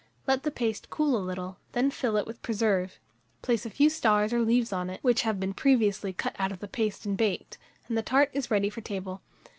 [0.25, 2.97] Let the paste cool a little; then fill it with preserve,
[3.43, 6.59] place a few stars or leaves on it, which have been previously cut out of
[6.59, 9.21] the paste and baked, and the tart is ready for table.